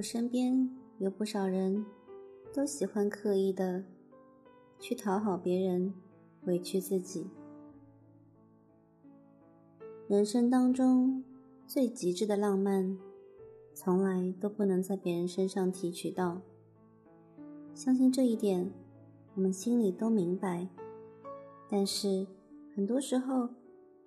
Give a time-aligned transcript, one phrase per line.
[0.00, 1.84] 我身边有不少人
[2.54, 3.84] 都喜欢刻意的
[4.78, 5.92] 去讨好别人，
[6.44, 7.28] 委屈自己。
[10.08, 11.22] 人生当中
[11.66, 12.96] 最极致的浪漫，
[13.74, 16.40] 从来都不能在别人身上提取到。
[17.74, 18.72] 相信这一点，
[19.34, 20.66] 我们心里都明白，
[21.68, 22.26] 但是
[22.74, 23.50] 很多时候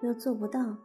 [0.02, 0.75] 又做不到。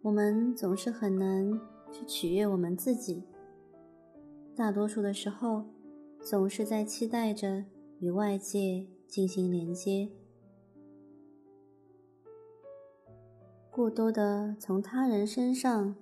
[0.00, 1.60] 我们总是很难
[1.92, 3.22] 去取悦我们自己，
[4.56, 5.64] 大多数的时候，
[6.20, 7.64] 总是在期待着
[7.98, 10.10] 与外界进行连接，
[13.70, 15.94] 过多的从他人身上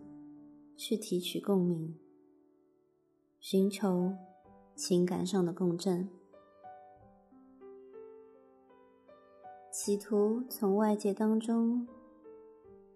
[0.77, 1.99] 去提取共鸣，
[3.41, 4.15] 寻求
[4.75, 6.09] 情感上的共振，
[9.73, 11.87] 企图从外界当中。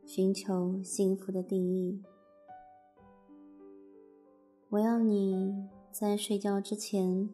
[0.05, 2.03] 寻求幸福的定义。
[4.73, 7.28] 我要你在睡觉之前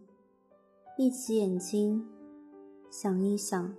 [0.97, 2.05] 闭起眼睛，
[2.91, 3.77] 想一想，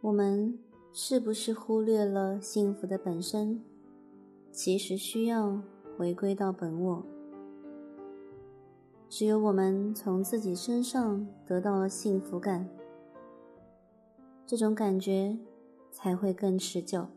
[0.00, 0.58] 我们
[0.90, 3.62] 是不是忽略了幸福的本身？
[4.50, 5.60] 其实需要
[5.98, 7.04] 回归到本我。
[9.10, 12.66] 只有我们从自己身上得到了幸福感，
[14.46, 15.36] 这种感觉。
[15.90, 17.08] 才会更持久。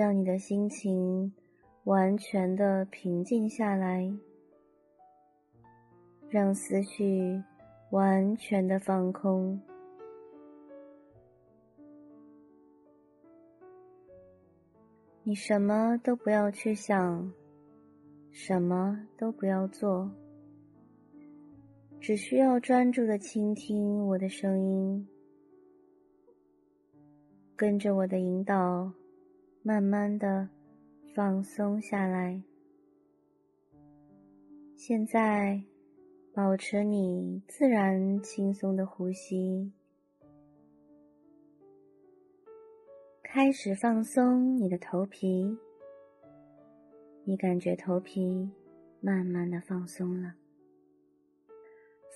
[0.00, 1.30] 让你的心情
[1.84, 4.10] 完全的平静下来，
[6.30, 7.42] 让思绪
[7.90, 9.60] 完全的放空。
[15.22, 17.30] 你什么都不要去想，
[18.30, 20.10] 什么都不要做，
[22.00, 25.06] 只需要专注的倾听我的声音，
[27.54, 28.90] 跟着我的引导。
[29.62, 30.48] 慢慢的
[31.14, 32.42] 放松下来。
[34.74, 35.62] 现在，
[36.32, 39.70] 保持你自然轻松的呼吸，
[43.22, 45.58] 开始放松你的头皮。
[47.24, 48.50] 你感觉头皮
[49.02, 50.36] 慢慢的放松了，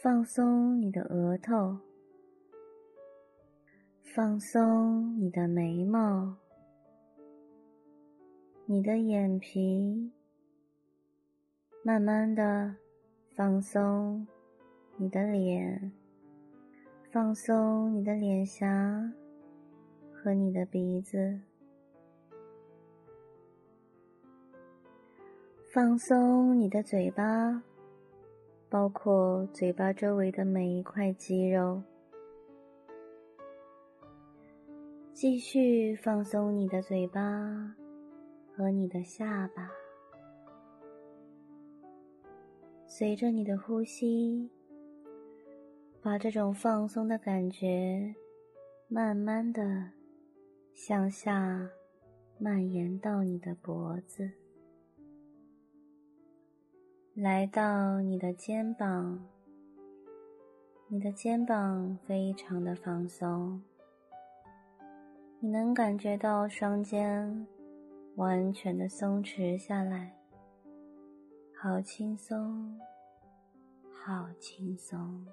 [0.03, 1.77] 放松你的额头，
[4.15, 6.39] 放松你的眉毛。
[8.67, 10.11] 你的眼皮，
[11.83, 12.77] 慢慢的
[13.37, 14.27] 放松，
[14.97, 15.93] 你的脸，
[17.11, 19.13] 放松你的脸颊
[20.11, 21.41] 和你的鼻子，
[25.69, 27.63] 放松你的嘴巴，
[28.71, 31.83] 包括嘴巴周围的每一块肌肉，
[35.13, 37.77] 继续放松你的嘴巴。
[38.57, 39.69] 和你的下巴，
[42.87, 44.49] 随着你的呼吸，
[46.01, 48.15] 把这种放松的感觉
[48.87, 49.91] 慢慢的
[50.73, 51.69] 向下
[52.39, 54.31] 蔓延到你的脖子，
[57.15, 59.27] 来到你的肩膀，
[60.87, 63.61] 你的肩膀非常的放松，
[65.41, 67.45] 你能感觉到双肩。
[68.17, 70.17] 完全的松弛下来，
[71.61, 72.79] 好轻松，
[73.93, 75.27] 好轻松。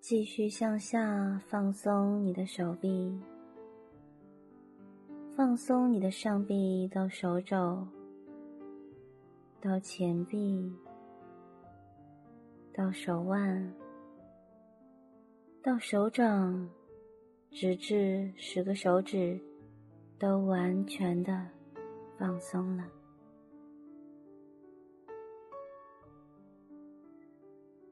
[0.00, 3.16] 继续向下放松你的手臂，
[5.36, 7.86] 放松你的上臂到手肘，
[9.60, 10.76] 到前臂，
[12.74, 13.72] 到手腕，
[15.62, 16.68] 到手掌。
[17.54, 19.38] 直至十个手指
[20.18, 21.46] 都完全的
[22.18, 22.84] 放松了，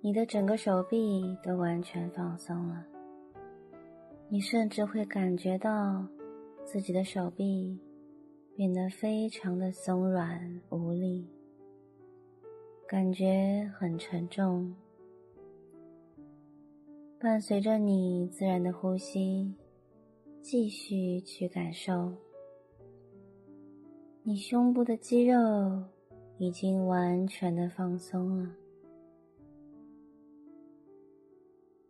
[0.00, 2.86] 你的整个手臂都完全放松了，
[4.30, 6.06] 你甚至会感觉到
[6.64, 7.78] 自己的手臂
[8.56, 11.28] 变得非常的松软无力，
[12.88, 14.74] 感觉很沉重。
[17.20, 19.54] 伴随着你自然的呼吸，
[20.40, 22.14] 继续去感受，
[24.22, 25.84] 你胸部的肌肉
[26.38, 28.56] 已经完全的放松了。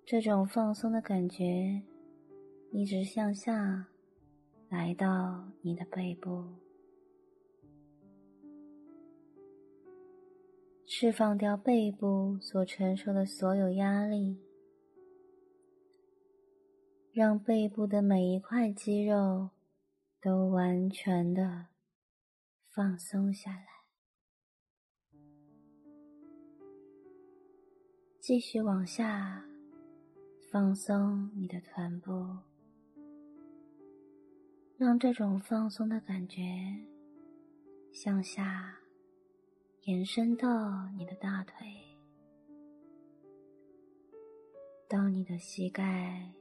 [0.05, 1.81] 这种放松的感觉
[2.73, 3.87] 一直向下，
[4.69, 6.43] 来到你的背部，
[10.85, 14.37] 释放掉背部所承受的所有压力，
[17.21, 19.51] 让背部的每一块肌肉
[20.23, 21.67] 都完全的
[22.71, 23.67] 放松下来。
[28.21, 29.45] 继续往下。
[30.51, 32.39] 放松你的臀部，
[34.79, 36.43] 让这种放松的感觉
[37.93, 38.79] 向下
[39.83, 41.69] 延伸到你的大腿，
[44.89, 46.33] 到你的膝盖、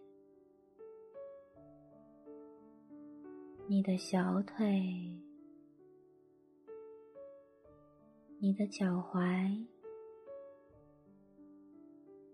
[3.71, 5.15] 你的小腿、
[8.39, 9.63] 你的脚踝。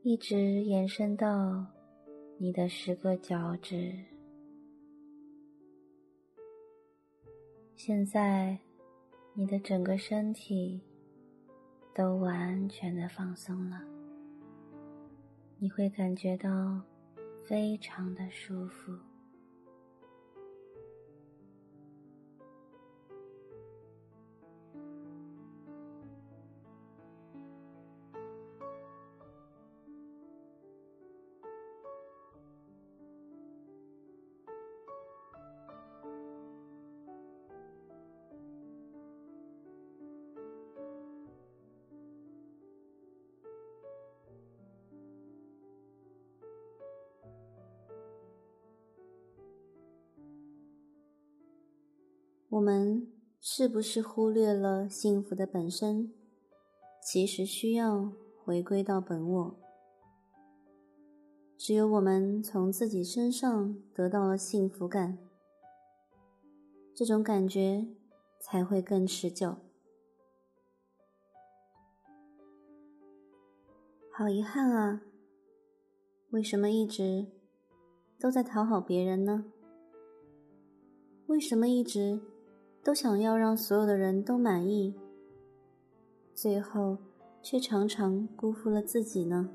[0.01, 1.65] 一直延伸到
[2.37, 3.93] 你的十个脚趾。
[7.75, 8.57] 现在，
[9.33, 10.79] 你的整个身体
[11.93, 13.81] 都完全的放松了，
[15.59, 16.81] 你会感觉到
[17.43, 18.97] 非常的舒服。
[52.55, 53.05] 我们
[53.41, 56.13] 是不是忽略了幸福的本身？
[57.03, 58.13] 其实需要
[58.45, 59.59] 回归到本我。
[61.57, 65.17] 只有我们从自己身上得到了幸福感，
[66.93, 67.87] 这种感觉
[68.39, 69.57] 才会更持久。
[74.13, 75.01] 好遗憾啊！
[76.29, 77.27] 为什么一直
[78.17, 79.43] 都在讨好别人呢？
[81.27, 82.21] 为什么一直？
[82.85, 84.93] 都想要让所有的人都满意，
[86.35, 86.99] 最后
[87.41, 89.49] 却常常辜负了自己呢？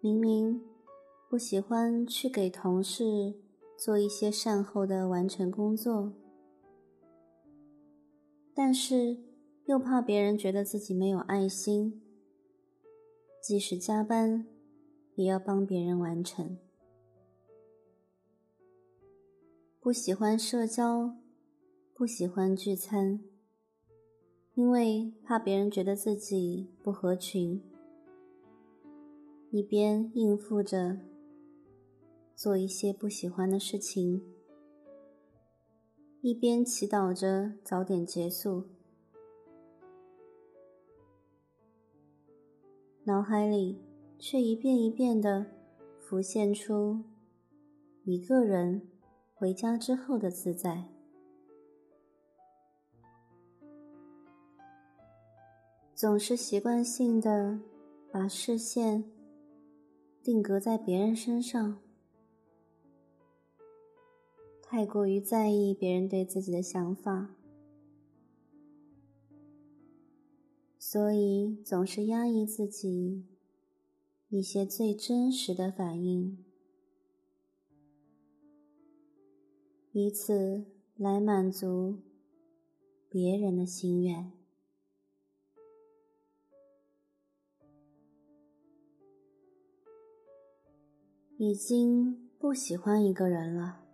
[0.00, 0.62] 明明
[1.28, 3.34] 不喜欢去给同事
[3.76, 6.12] 做一些善后的完成工作，
[8.54, 9.27] 但是。
[9.68, 12.00] 又怕别人觉得自己没有爱心，
[13.42, 14.46] 即使加班，
[15.14, 16.56] 也要帮别人完成。
[19.78, 21.18] 不喜欢社交，
[21.92, 23.20] 不喜欢聚餐，
[24.54, 27.62] 因为怕别人觉得自己不合群。
[29.50, 30.98] 一边应付着
[32.34, 34.22] 做一些不喜欢的事情，
[36.22, 38.77] 一边祈祷着早点结束。
[43.08, 43.80] 脑海里
[44.18, 45.46] 却一遍一遍的
[45.98, 47.00] 浮现出
[48.04, 48.86] 一个人
[49.32, 50.84] 回家之后的自在，
[55.94, 57.58] 总是习惯性的
[58.12, 59.10] 把视线
[60.22, 61.78] 定格在别人身上，
[64.60, 67.37] 太过于在意别人对自己的想法。
[70.90, 73.26] 所以总是压抑自己
[74.30, 76.42] 一些最真实的反应，
[79.92, 80.64] 以此
[80.96, 81.98] 来满足
[83.10, 84.32] 别人的心愿。
[91.36, 93.84] 已经不喜欢一个人了，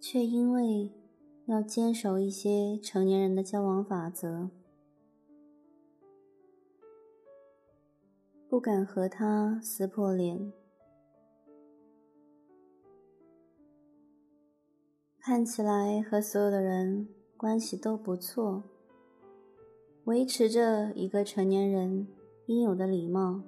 [0.00, 0.90] 却因为
[1.46, 4.50] 要坚守一些成年人的交往法则。
[8.52, 10.52] 不敢和他撕破脸，
[15.18, 18.62] 看起来和所有的人关系都不错，
[20.04, 22.06] 维持着一个成年人
[22.44, 23.40] 应有的礼貌。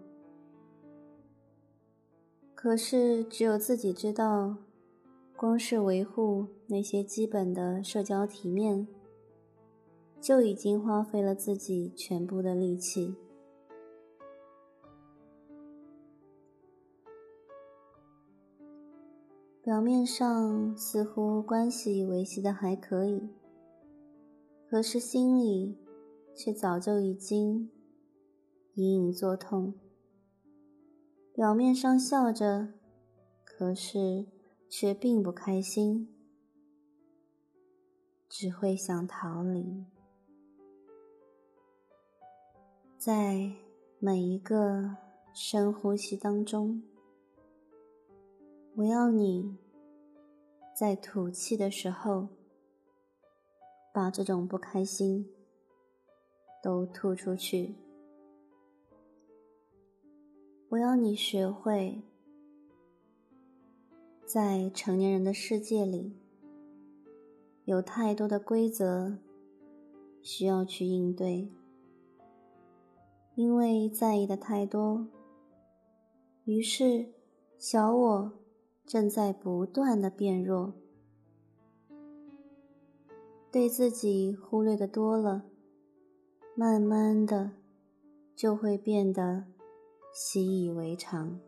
[2.54, 4.56] 可是，只有自己知道，
[5.36, 8.88] 光是维护那些基本的社交体面，
[10.18, 13.14] 就已经花费了自己全部的力气。
[19.64, 23.30] 表面上似乎关系维系的还可以，
[24.68, 25.78] 可是心里
[26.36, 27.70] 却早就已经
[28.74, 29.72] 隐隐作痛。
[31.32, 32.74] 表面上笑着，
[33.42, 34.26] 可是
[34.68, 36.14] 却并不开心，
[38.28, 39.86] 只会想逃离。
[42.98, 43.50] 在
[43.98, 44.98] 每一个
[45.32, 46.82] 深呼吸当中，
[48.76, 49.56] 我要你
[50.74, 52.26] 在吐气的时候，
[53.92, 55.30] 把这种不开心
[56.60, 57.76] 都吐出去。
[60.70, 62.02] 我要你学会，
[64.26, 66.12] 在成年人的世界里，
[67.66, 69.16] 有太多的规则
[70.20, 71.48] 需要去应对，
[73.36, 75.06] 因为在意的太多，
[76.42, 77.12] 于是
[77.56, 78.32] 小我
[78.86, 80.74] 正在不断的变弱，
[83.50, 85.44] 对自己忽略的多了，
[86.54, 87.52] 慢慢的
[88.34, 89.44] 就会变得。
[90.16, 91.40] 习以为常。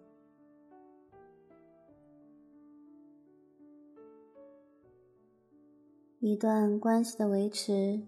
[6.19, 8.03] 一段关系的维持，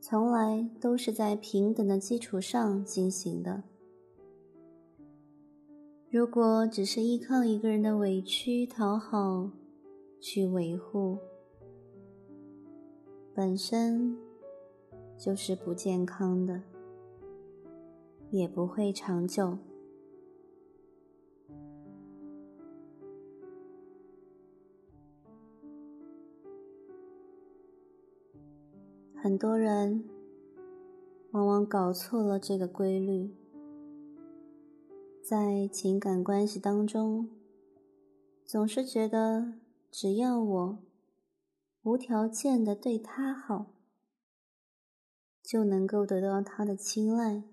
[0.00, 3.62] 从来都是在平等的基础上进行的。
[6.10, 9.50] 如果只是依靠一个人的委屈讨好
[10.20, 11.18] 去维护，
[13.32, 14.18] 本身
[15.16, 16.62] 就是不健康的。
[18.30, 19.58] 也不会长久。
[29.16, 30.04] 很多人
[31.32, 33.34] 往往搞错了这个规律，
[35.22, 37.30] 在情感关系当中，
[38.44, 39.60] 总是觉得
[39.90, 40.78] 只要我
[41.82, 43.66] 无条件的对他好，
[45.42, 47.44] 就能够得到他的青睐。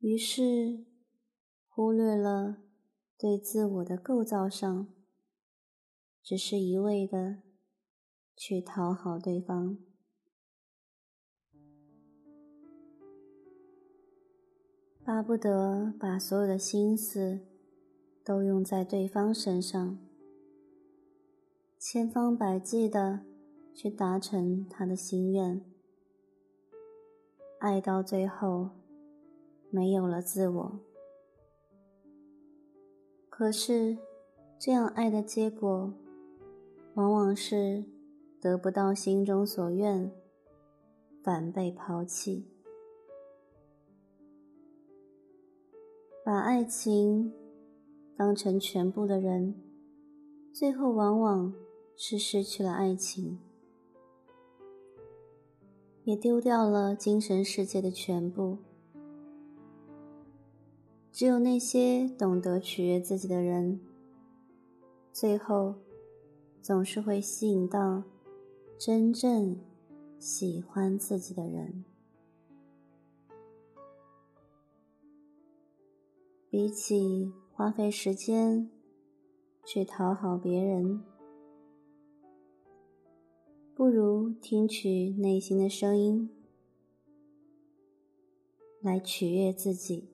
[0.00, 0.84] 于是，
[1.66, 2.58] 忽略了
[3.16, 4.88] 对自我的构造上，
[6.22, 7.42] 只是一味的
[8.36, 9.78] 去讨好对方，
[15.08, 17.40] 巴不得把所有的心思
[18.22, 19.96] 都用在对方身上，
[21.78, 23.20] 千方百计的
[23.74, 25.64] 去达成他的心愿，
[27.58, 28.68] 爱到最后。
[29.70, 30.78] 没有了自我，
[33.30, 33.96] 可是
[34.58, 35.94] 这样爱的结果，
[36.94, 37.84] 往往是
[38.38, 40.12] 得不到心中所愿，
[41.22, 42.57] 反被抛弃。
[46.28, 47.32] 把爱情
[48.14, 49.54] 当成全部的人，
[50.52, 51.54] 最后往往
[51.96, 53.38] 是失去了爱情，
[56.04, 58.58] 也丢掉了精神世界的全部。
[61.10, 63.80] 只有那些懂得取悦自己的人，
[65.10, 65.76] 最后
[66.60, 68.02] 总是会吸引到
[68.76, 69.58] 真正
[70.18, 71.86] 喜欢自己的人。
[76.58, 78.68] 比起花费时间
[79.64, 81.04] 去讨好别人，
[83.76, 86.28] 不如听取内心的声音，
[88.80, 90.08] 来取悦自己。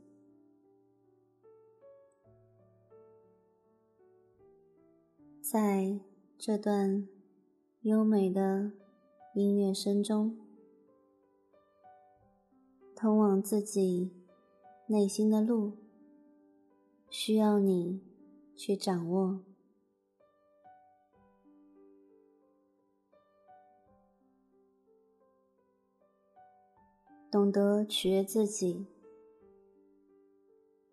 [5.41, 5.99] 在
[6.37, 7.09] 这段
[7.81, 8.73] 优美的
[9.35, 10.37] 音乐声中，
[12.95, 14.11] 通往自己
[14.89, 15.79] 内心的路，
[17.17, 18.01] 需要你
[18.57, 19.39] 去掌握。
[27.31, 28.89] 懂得取悦自己，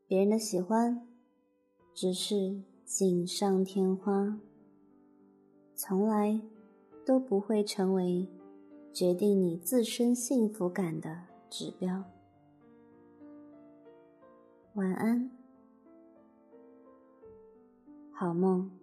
[0.06, 1.08] 别人的喜欢
[1.92, 4.40] 只是锦上添花。
[5.74, 6.40] 从来
[7.04, 8.28] 都不会成为
[8.94, 12.04] 决定你自身幸福感的指标。
[14.76, 15.32] 晚安，
[18.22, 18.81] 好梦。